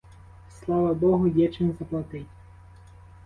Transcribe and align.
Слава 0.49 0.93
богу, 0.95 1.27
є 1.27 1.47
чим 1.47 1.73
заплатить. 1.79 2.27